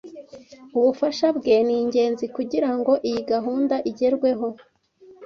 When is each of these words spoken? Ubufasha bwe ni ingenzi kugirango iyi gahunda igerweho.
Ubufasha 0.77 1.27
bwe 1.37 1.55
ni 1.65 1.75
ingenzi 1.81 2.25
kugirango 2.35 2.91
iyi 3.07 3.21
gahunda 3.31 3.75
igerweho. 3.89 4.47